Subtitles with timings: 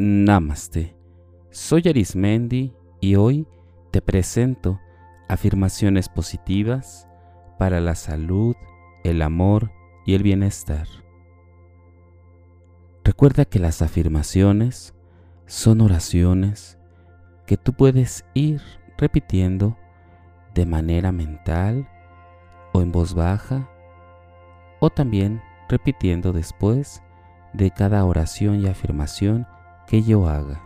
[0.00, 0.94] Namaste.
[1.50, 3.48] Soy Arismendi y hoy
[3.90, 4.78] te presento
[5.28, 7.08] afirmaciones positivas
[7.58, 8.54] para la salud,
[9.02, 9.72] el amor
[10.06, 10.86] y el bienestar.
[13.02, 14.94] Recuerda que las afirmaciones
[15.46, 16.78] son oraciones
[17.44, 18.62] que tú puedes ir
[18.98, 19.76] repitiendo
[20.54, 21.88] de manera mental
[22.72, 23.68] o en voz baja
[24.78, 27.02] o también repitiendo después
[27.52, 29.44] de cada oración y afirmación
[29.88, 30.60] que yo haga.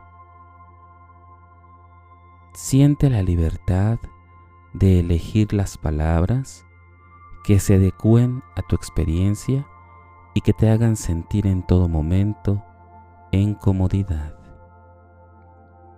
[2.52, 3.98] Siente la libertad
[4.74, 6.66] de elegir las palabras
[7.44, 9.66] que se adecúen a tu experiencia
[10.34, 12.64] y que te hagan sentir en todo momento
[13.30, 14.36] en comodidad.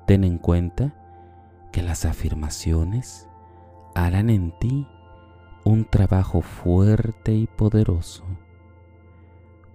[0.07, 0.95] Ten en cuenta
[1.73, 3.29] que las afirmaciones
[3.95, 4.87] harán en ti
[5.65, 8.25] un trabajo fuerte y poderoso,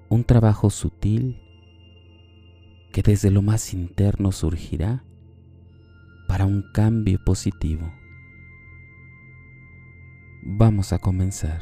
[0.08, 1.49] un trabajo sutil
[2.92, 5.04] que desde lo más interno surgirá
[6.28, 7.92] para un cambio positivo.
[10.44, 11.62] Vamos a comenzar.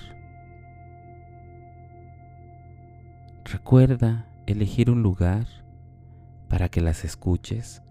[3.44, 5.48] Recuerda elegir un lugar
[6.50, 7.82] para que las escuches.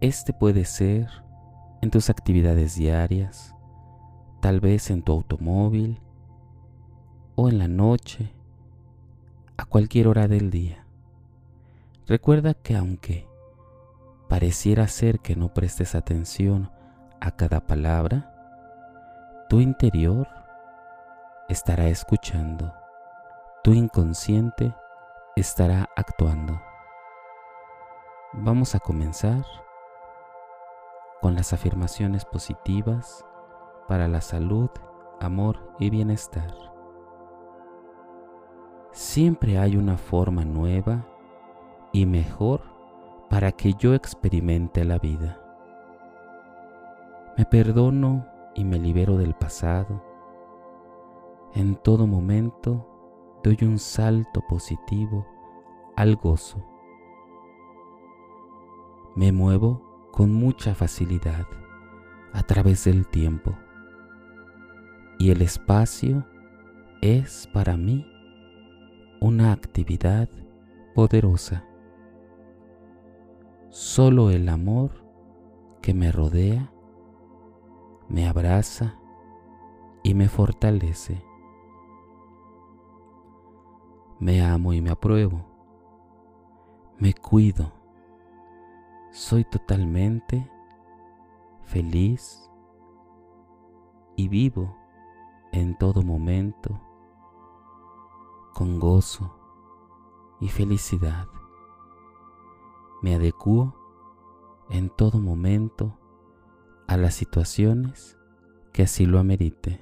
[0.00, 1.08] Este puede ser
[1.82, 3.54] en tus actividades diarias,
[4.40, 6.00] tal vez en tu automóvil
[7.34, 8.32] o en la noche,
[9.56, 10.85] a cualquier hora del día.
[12.08, 13.28] Recuerda que aunque
[14.28, 16.70] pareciera ser que no prestes atención
[17.20, 18.32] a cada palabra,
[19.48, 20.28] tu interior
[21.48, 22.72] estará escuchando,
[23.64, 24.72] tu inconsciente
[25.34, 26.62] estará actuando.
[28.34, 29.44] Vamos a comenzar
[31.20, 33.24] con las afirmaciones positivas
[33.88, 34.70] para la salud,
[35.20, 36.54] amor y bienestar.
[38.92, 41.04] Siempre hay una forma nueva
[41.96, 42.60] y mejor
[43.30, 45.40] para que yo experimente la vida.
[47.38, 50.04] Me perdono y me libero del pasado.
[51.54, 55.26] En todo momento doy un salto positivo
[55.96, 56.62] al gozo.
[59.14, 61.46] Me muevo con mucha facilidad
[62.34, 63.56] a través del tiempo
[65.18, 66.26] y el espacio
[67.00, 68.06] es para mí
[69.18, 70.28] una actividad
[70.94, 71.64] poderosa.
[73.78, 74.90] Solo el amor
[75.82, 76.72] que me rodea
[78.08, 78.98] me abraza
[80.02, 81.22] y me fortalece.
[84.18, 85.44] Me amo y me apruebo.
[86.98, 87.70] Me cuido.
[89.10, 90.50] Soy totalmente
[91.64, 92.50] feliz
[94.16, 94.74] y vivo
[95.52, 96.80] en todo momento
[98.54, 99.36] con gozo
[100.40, 101.28] y felicidad
[103.06, 103.72] me adecuo
[104.68, 105.96] en todo momento
[106.88, 108.18] a las situaciones
[108.72, 109.80] que así lo amerite.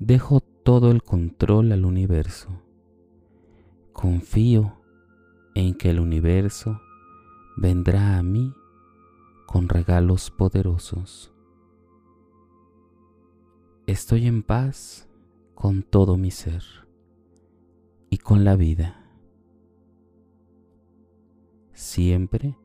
[0.00, 2.48] Dejo todo el control al universo.
[3.92, 4.82] Confío
[5.54, 6.80] en que el universo
[7.56, 8.52] vendrá a mí
[9.46, 11.32] con regalos poderosos.
[13.86, 15.08] Estoy en paz
[15.54, 16.64] con todo mi ser
[18.10, 19.05] y con la vida.
[21.76, 22.56] Siempre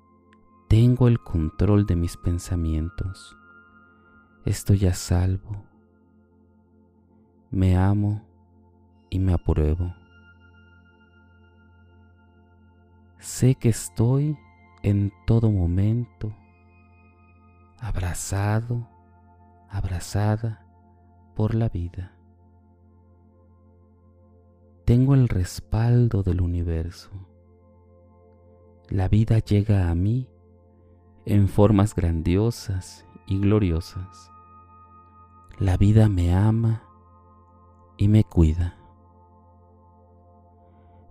[0.69, 3.35] tengo el control de mis pensamientos.
[4.45, 5.65] Estoy a salvo.
[7.49, 8.25] Me amo
[9.09, 9.93] y me apruebo.
[13.19, 14.37] Sé que estoy
[14.81, 16.33] en todo momento
[17.79, 18.87] abrazado,
[19.69, 20.65] abrazada
[21.35, 22.13] por la vida.
[24.85, 27.30] Tengo el respaldo del universo
[28.91, 30.27] la vida llega a mí
[31.25, 34.29] en formas grandiosas y gloriosas.
[35.59, 36.83] La vida me ama
[37.95, 38.75] y me cuida.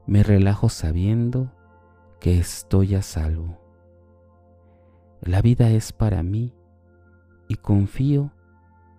[0.06, 1.52] Me relajo sabiendo
[2.20, 3.58] que estoy a salvo.
[5.22, 6.52] La vida es para mí
[7.48, 8.30] y confío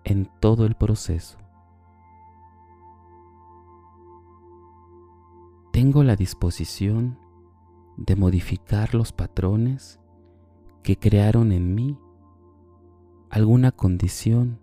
[0.02, 1.38] en todo el proceso.
[5.70, 7.21] Tengo la disposición
[7.96, 10.00] de modificar los patrones
[10.82, 11.98] que crearon en mí
[13.30, 14.60] alguna condición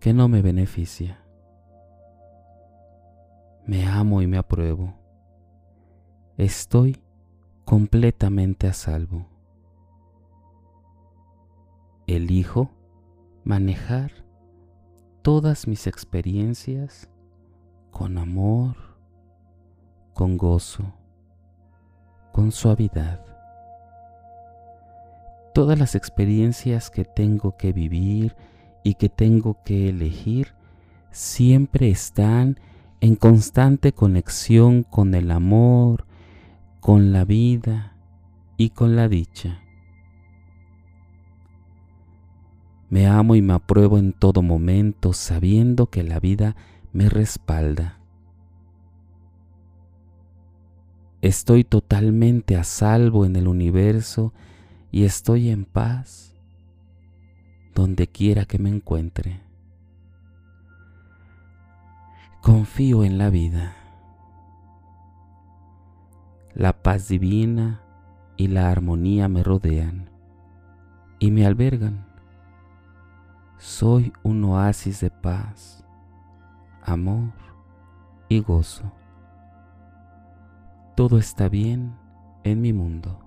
[0.00, 1.24] que no me beneficia.
[3.66, 4.94] Me amo y me apruebo.
[6.36, 7.00] Estoy
[7.64, 9.26] completamente a salvo.
[12.06, 12.70] Elijo
[13.44, 14.24] manejar
[15.22, 17.08] todas mis experiencias
[17.92, 18.76] con amor,
[20.14, 20.92] con gozo
[22.32, 23.20] con suavidad.
[25.54, 28.34] todas las experiencias que tengo que vivir
[28.82, 30.54] y que tengo que elegir
[31.10, 32.58] siempre están
[33.00, 36.06] en constante conexión con el amor,
[36.80, 37.96] con la vida
[38.56, 39.60] y con la dicha.
[42.88, 46.56] Me amo y me apruebo en todo momento sabiendo que la vida
[46.92, 48.01] me respalda.
[51.22, 54.32] Estoy totalmente a salvo en el universo
[54.90, 56.34] y estoy en paz
[57.76, 59.40] donde quiera que me encuentre.
[62.40, 63.76] Confío en la vida.
[66.54, 67.82] La paz divina
[68.36, 70.10] y la armonía me rodean
[71.20, 72.04] y me albergan.
[73.58, 75.84] Soy un oasis de paz,
[76.82, 77.30] amor
[78.28, 78.92] y gozo.
[80.94, 81.94] Todo está bien
[82.44, 83.18] en mi mundo.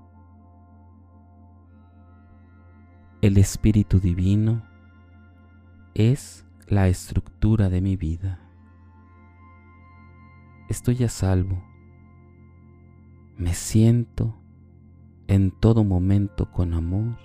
[3.23, 4.61] El Espíritu Divino
[5.95, 8.39] es la estructura de mi vida.
[10.69, 11.63] Estoy a salvo.
[13.35, 14.35] Me siento
[15.27, 17.17] en todo momento con amor,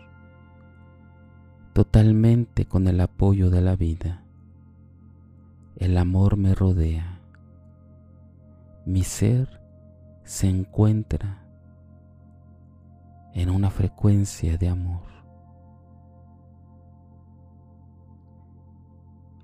[1.74, 4.24] totalmente con el apoyo de la vida.
[5.76, 7.20] El amor me rodea.
[8.86, 9.59] Mi ser
[10.30, 11.44] se encuentra
[13.34, 15.02] en una frecuencia de amor.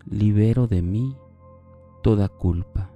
[0.05, 1.17] libero de mí
[2.05, 2.93] toda culpa,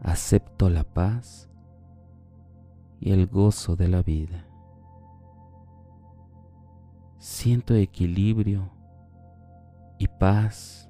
[0.00, 1.50] acepto la paz
[3.00, 4.46] y el gozo de la vida.
[7.18, 8.70] Siento equilibrio
[9.98, 10.88] y paz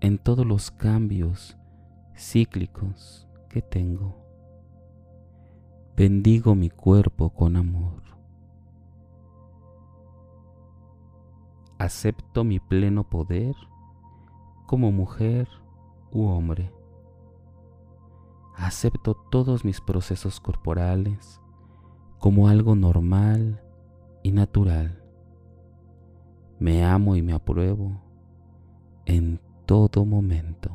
[0.00, 1.58] en todos los cambios
[2.16, 4.16] cíclicos que tengo.
[5.96, 8.02] Bendigo mi cuerpo con amor.
[11.82, 13.56] acepto mi pleno poder
[14.66, 15.48] como mujer
[16.12, 16.72] u hombre.
[18.54, 21.40] Acepto todos mis procesos corporales
[22.18, 23.60] como algo normal
[24.22, 25.02] y natural.
[26.60, 28.00] Me amo y me apruebo
[29.04, 30.71] en todo momento.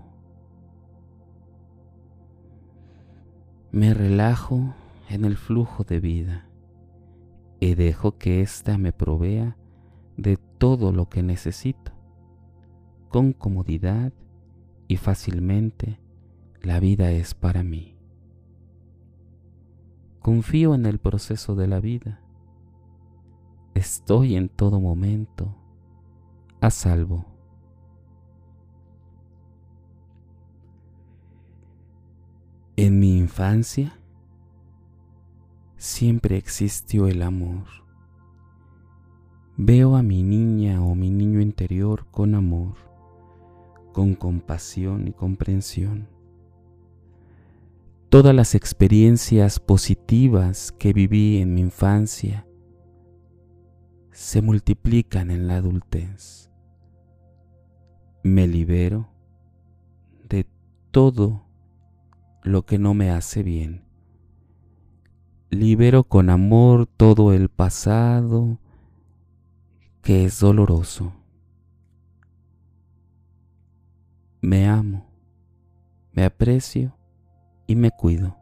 [3.78, 4.74] Me relajo
[5.08, 6.48] en el flujo de vida
[7.60, 9.56] y dejo que ésta me provea
[10.18, 11.92] de todo lo que necesito.
[13.10, 14.14] Con comodidad
[14.88, 16.00] y fácilmente
[16.64, 18.00] la vida es para mí.
[20.22, 22.20] Confío en el proceso de la vida.
[23.76, 25.56] Estoy en todo momento
[26.62, 27.37] a salvo.
[32.78, 34.00] En mi infancia
[35.78, 37.66] siempre existió el amor
[39.60, 42.76] Veo a mi niña o mi niño interior con amor,
[43.92, 46.08] con compasión y comprensión.
[48.10, 52.46] Todas las experiencias positivas que viví en mi infancia
[54.12, 56.52] se multiplican en la adultez.
[58.22, 59.10] Me libero
[60.30, 60.46] de
[60.92, 61.47] todo
[62.48, 63.84] lo que no me hace bien.
[65.50, 68.58] Libero con amor todo el pasado,
[70.02, 71.14] que es doloroso.
[74.42, 75.06] Me amo,
[76.12, 76.96] me aprecio
[77.66, 78.38] y me cuido.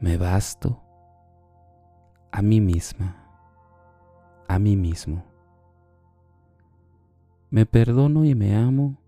[0.00, 0.80] Me basto
[2.30, 3.16] a mí misma,
[4.46, 5.24] a mí mismo.
[7.50, 8.98] Me perdono y me amo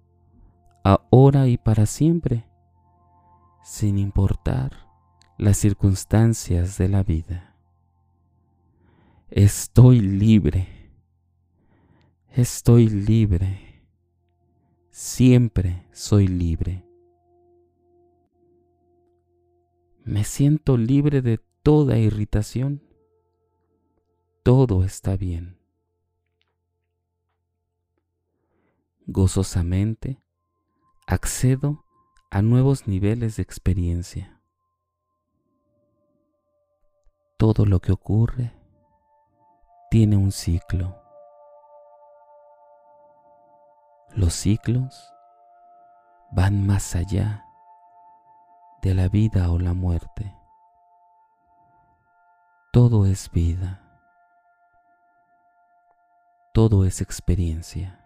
[0.82, 2.49] ahora y para siempre,
[3.62, 4.88] sin importar
[5.38, 7.56] las circunstancias de la vida.
[9.30, 10.90] Estoy libre.
[12.28, 13.84] Estoy libre.
[14.90, 16.84] Siempre soy libre.
[20.04, 22.82] Me siento libre de toda irritación.
[24.42, 25.58] Todo está bien.
[29.06, 30.20] Gozosamente
[31.06, 31.84] accedo
[32.30, 34.40] a nuevos niveles de experiencia.
[37.36, 38.52] Todo lo que ocurre
[39.90, 40.96] tiene un ciclo.
[44.14, 45.12] Los ciclos
[46.30, 47.44] van más allá
[48.82, 50.32] de la vida o la muerte.
[52.72, 53.82] Todo es vida.
[56.54, 57.98] Todo es experiencia.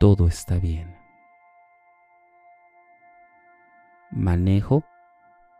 [0.00, 1.05] Todo está bien.
[4.16, 4.82] Manejo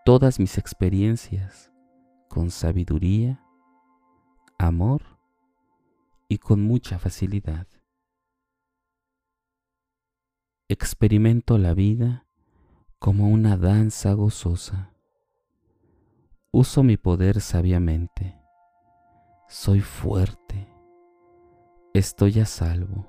[0.06, 1.70] todas mis experiencias
[2.30, 3.44] con sabiduría,
[4.56, 5.02] amor
[6.26, 7.66] y con mucha facilidad.
[10.70, 12.24] Experimento la vida
[12.98, 14.94] como una danza gozosa.
[16.50, 18.40] Uso mi poder sabiamente.
[19.48, 20.66] Soy fuerte.
[21.92, 23.06] Estoy a salvo.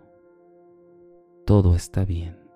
[1.45, 2.46] Todo está bien.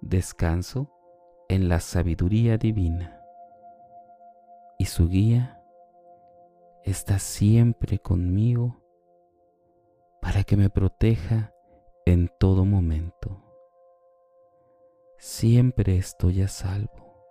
[0.00, 0.90] Descanso
[1.48, 3.20] en la sabiduría divina
[4.78, 5.62] y su guía
[6.84, 8.82] está siempre conmigo
[10.22, 11.52] para que me proteja
[12.06, 13.42] en todo momento.
[15.18, 17.26] Siempre estoy a salvo.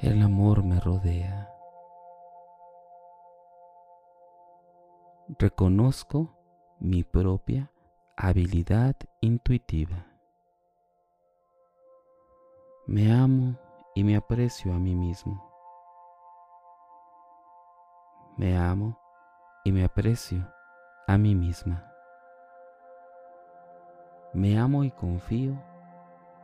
[0.00, 1.50] El amor me rodea.
[5.38, 6.36] Reconozco
[6.78, 7.72] mi propia
[8.16, 10.07] habilidad intuitiva.
[12.90, 13.54] Me amo
[13.94, 15.44] y me aprecio a mí mismo.
[18.38, 18.98] Me amo
[19.62, 20.50] y me aprecio
[21.06, 21.84] a mí misma.
[24.32, 25.62] Me amo y confío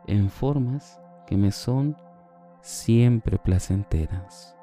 [0.07, 1.97] en formas que me son
[2.61, 4.55] siempre placenteras.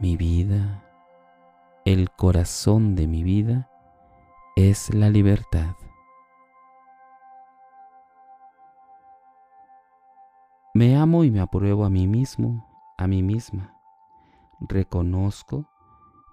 [0.00, 0.82] Mi vida,
[1.84, 3.68] el corazón de mi vida,
[4.56, 5.74] es la libertad.
[10.76, 12.66] Me amo y me apruebo a mí mismo,
[12.98, 13.78] a mí misma.
[14.58, 15.68] Reconozco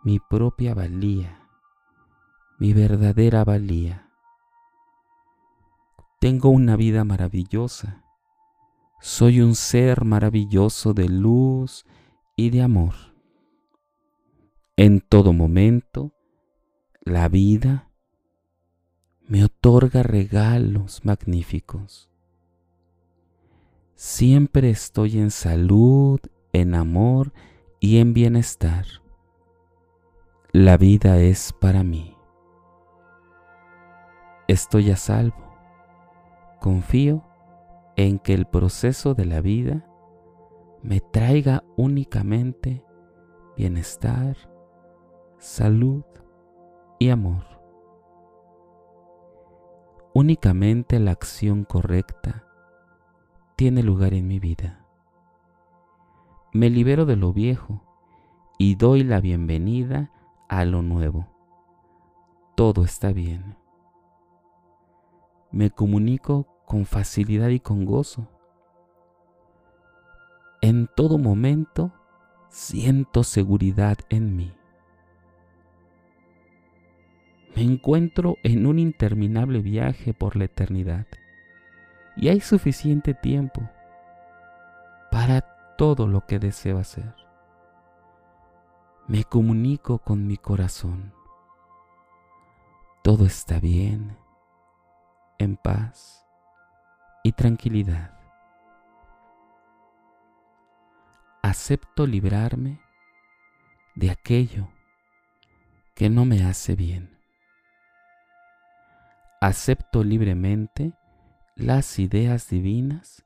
[0.04, 1.48] mi propia valía,
[2.58, 4.10] mi verdadera valía.
[6.20, 8.04] Tengo una vida maravillosa.
[9.00, 11.86] Soy un ser maravilloso de luz
[12.36, 12.96] y de amor.
[14.76, 16.16] En todo momento,
[17.02, 17.92] la vida
[19.22, 22.11] me otorga regalos magníficos.
[23.96, 26.20] Siempre estoy en salud,
[26.54, 27.34] en amor
[27.80, 28.86] y en bienestar.
[30.52, 32.18] La vida es para mí.
[34.48, 35.56] Estoy a salvo.
[36.60, 37.24] Confío
[37.96, 39.86] en que el proceso de la vida
[40.84, 42.84] me traiga únicamente
[43.56, 44.36] bienestar,
[45.38, 46.04] salud
[47.00, 47.46] y amor.
[50.14, 52.51] Únicamente la acción correcta
[53.56, 54.86] tiene lugar en mi vida.
[56.54, 57.82] Me libero de lo viejo
[58.58, 60.12] y doy la bienvenida
[60.50, 61.28] a lo nuevo.
[62.56, 63.56] Todo está bien.
[65.52, 68.28] Me comunico con facilidad y con gozo.
[70.62, 71.94] En todo momento
[72.50, 74.54] siento seguridad en mí.
[77.56, 81.08] Me encuentro en un interminable viaje por la eternidad
[82.22, 83.68] y hay suficiente tiempo
[85.10, 85.42] para
[85.76, 87.16] todo lo que deseo hacer.
[89.08, 91.16] Me comunico con mi corazón.
[93.04, 94.16] Todo está bien,
[95.40, 96.24] en paz
[97.24, 98.16] y tranquilidad.
[101.42, 102.80] Acepto librarme
[103.96, 104.70] de aquello
[105.96, 107.18] que no me hace bien.
[109.42, 110.94] Acepto libremente
[111.62, 113.24] las ideas divinas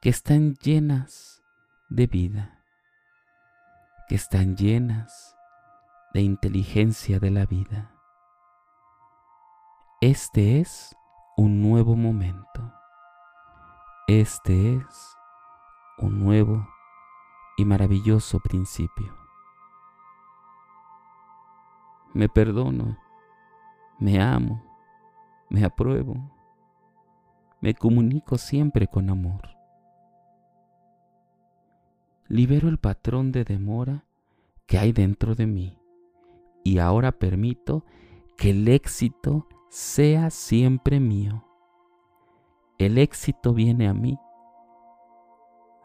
[0.00, 1.42] que están llenas
[1.88, 2.62] de vida,
[4.08, 5.36] que están llenas
[6.14, 7.90] de inteligencia de la vida.
[10.00, 10.94] Este es
[11.36, 12.72] un nuevo momento.
[14.06, 15.16] Este es
[15.98, 16.68] un nuevo
[17.56, 19.12] y maravilloso principio.
[22.14, 22.96] Me perdono,
[23.98, 24.62] me amo,
[25.50, 26.41] me apruebo
[27.62, 29.56] me comunico siempre con amor.
[32.26, 34.04] Libero el patrón de demora
[34.66, 35.78] que hay dentro de mí
[36.64, 37.84] y ahora permito
[38.36, 41.46] que el éxito sea siempre mío.
[42.78, 44.18] El éxito viene a mí.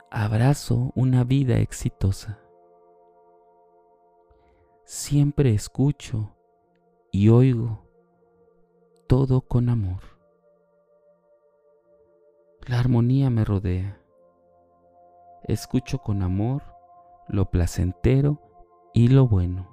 [0.10, 2.40] Abrazo una vida exitosa.
[4.84, 6.36] Siempre escucho
[7.12, 7.88] y oigo
[9.06, 10.17] todo con amor.
[12.68, 13.98] La armonía me rodea.
[15.44, 16.64] Escucho con amor
[17.30, 18.42] lo placentero
[18.94, 19.70] y lo bueno.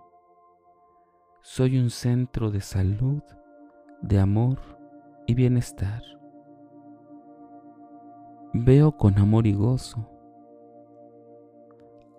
[1.42, 3.20] Soy un centro de salud,
[4.00, 4.60] de amor
[5.26, 6.02] y bienestar.
[8.52, 10.08] Veo con amor y gozo.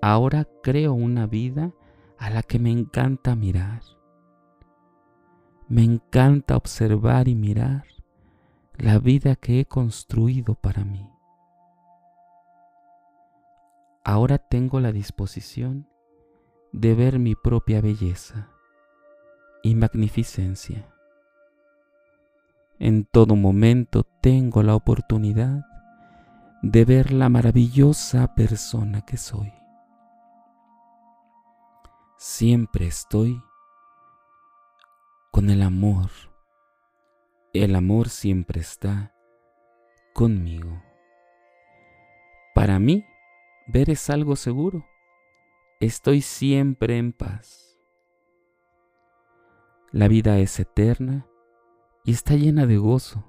[0.02, 1.72] Ahora creo una vida
[2.18, 3.82] a la que me encanta mirar.
[5.70, 7.95] Me encanta observar y mirar
[8.78, 11.10] la vida que he construido para mí.
[14.06, 15.90] ahora tengo la disposición
[16.72, 18.50] de ver mi propia belleza
[19.64, 20.88] y magnificencia.
[22.78, 25.66] En todo momento tengo la oportunidad
[26.62, 29.52] de ver la maravillosa persona que soy.
[32.18, 33.42] Siempre estoy
[35.32, 36.10] con el amor.
[37.58, 39.14] El amor siempre está
[40.14, 40.84] conmigo.
[42.54, 43.06] Para mí,
[43.66, 44.86] ver es algo seguro.
[45.80, 47.80] Estoy siempre en paz.
[49.94, 51.28] La vida es eterna
[52.04, 53.24] y está llena de gozo.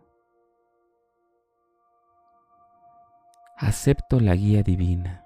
[3.56, 5.24] Acepto la guía divina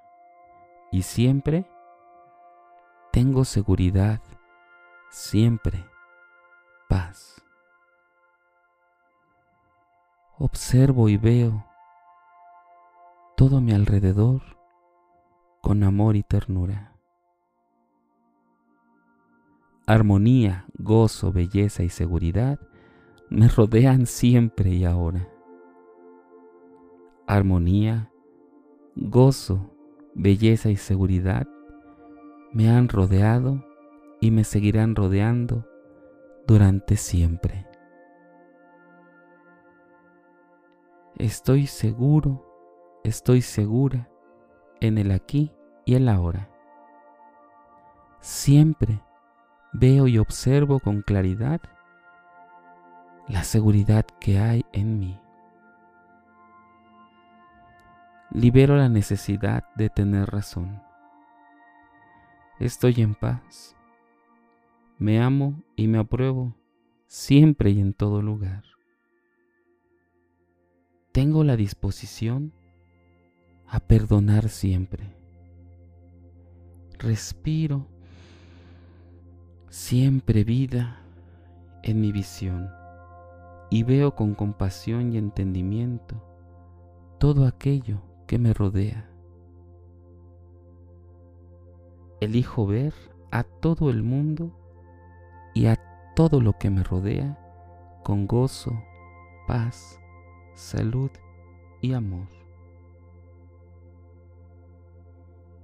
[0.92, 1.66] y siempre
[3.12, 4.20] tengo seguridad,
[5.08, 5.86] siempre
[6.86, 7.39] paz.
[10.42, 11.66] Observo y veo
[13.36, 14.40] todo a mi alrededor
[15.60, 16.94] con amor y ternura.
[19.86, 22.58] Armonía, gozo, belleza y seguridad
[23.28, 25.28] me rodean siempre y ahora.
[27.26, 28.10] Armonía,
[28.96, 29.74] gozo,
[30.14, 31.46] belleza y seguridad
[32.54, 33.62] me han rodeado
[34.22, 35.66] y me seguirán rodeando
[36.46, 37.69] durante siempre.
[41.20, 42.46] Estoy seguro,
[43.04, 44.08] estoy segura
[44.80, 45.52] en el aquí
[45.84, 46.48] y el ahora.
[48.20, 49.02] Siempre
[49.74, 51.60] veo y observo con claridad
[53.28, 55.20] la seguridad que hay en mí.
[58.30, 60.82] Libero la necesidad de tener razón.
[62.58, 63.76] Estoy en paz.
[64.96, 66.56] Me amo y me apruebo
[67.08, 68.70] siempre y en todo lugar.
[71.12, 72.52] Tengo la disposición
[73.66, 75.12] a perdonar siempre.
[77.00, 77.88] Respiro
[79.70, 81.00] siempre vida
[81.82, 82.70] en mi visión
[83.70, 86.22] y veo con compasión y entendimiento
[87.18, 89.10] todo aquello que me rodea.
[92.20, 92.94] Elijo ver
[93.32, 94.52] a todo el mundo
[95.54, 95.80] y a
[96.14, 97.36] todo lo que me rodea
[98.04, 98.80] con gozo,
[99.48, 100.00] paz,
[100.60, 101.10] salud
[101.80, 102.28] y amor.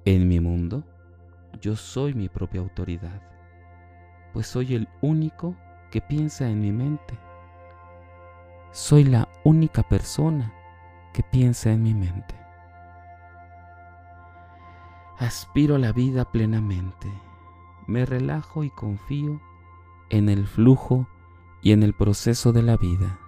[0.05, 0.85] En mi mundo,
[1.61, 3.23] yo soy mi propia autoridad,
[4.33, 5.57] pues soy el único
[5.91, 7.19] que piensa en mi mente
[8.77, 10.53] soy la única persona
[11.15, 12.35] que piensa en mi mente.
[15.19, 17.11] Aspiro a la vida plenamente.
[17.87, 19.41] Me relajo y confío
[20.11, 21.09] en el flujo
[21.63, 23.19] y en el proceso de la vida.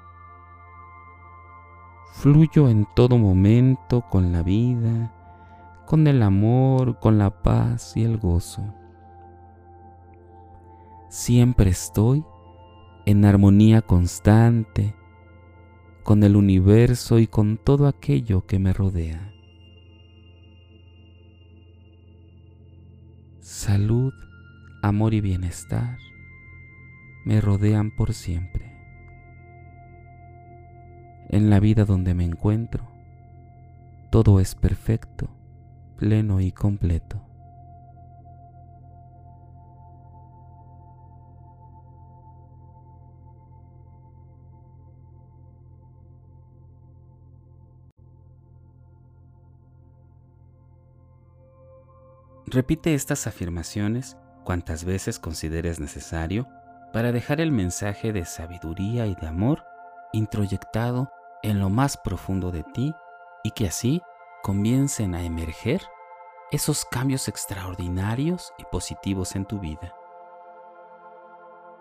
[2.12, 5.12] Fluyo en todo momento con la vida,
[5.86, 8.62] con el amor, con la paz y el gozo.
[11.08, 12.24] Siempre estoy
[13.06, 14.94] en armonía constante
[16.02, 19.32] con el universo y con todo aquello que me rodea.
[23.40, 24.12] Salud,
[24.82, 25.98] amor y bienestar
[27.28, 28.67] me rodean por siempre.
[31.30, 32.88] En la vida donde me encuentro,
[34.10, 35.28] todo es perfecto,
[35.98, 37.22] pleno y completo.
[52.46, 56.48] Repite estas afirmaciones cuantas veces consideres necesario
[56.94, 59.62] para dejar el mensaje de sabiduría y de amor
[60.14, 61.10] introyectado
[61.42, 62.94] en lo más profundo de ti
[63.44, 64.02] y que así
[64.42, 65.82] comiencen a emerger
[66.50, 69.94] esos cambios extraordinarios y positivos en tu vida.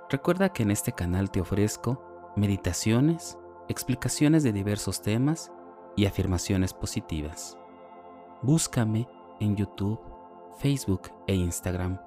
[0.09, 5.51] Recuerda que en este canal te ofrezco meditaciones, explicaciones de diversos temas
[5.95, 7.57] y afirmaciones positivas.
[8.41, 9.07] Búscame
[9.39, 9.99] en YouTube
[10.59, 11.99] Facebook e Instagram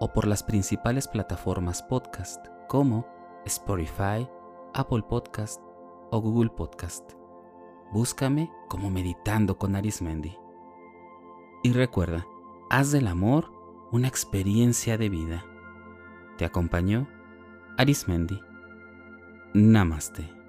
[0.00, 3.06] o por las principales plataformas podcast como
[3.44, 4.28] Spotify,
[4.74, 5.60] Apple Podcast
[6.12, 7.10] o Google Podcast.
[7.90, 10.36] Búscame como Meditando con Arismendi.
[11.64, 12.26] Y recuerda,
[12.70, 13.50] haz del amor
[13.90, 15.44] una experiencia de vida.
[16.36, 17.08] Te acompañó
[17.78, 18.38] Arismendi.
[19.54, 20.41] Namaste.